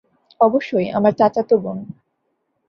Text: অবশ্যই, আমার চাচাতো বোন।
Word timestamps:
অবশ্যই, 0.39 0.87
আমার 0.91 1.13
চাচাতো 1.13 1.55
বোন। 1.57 1.77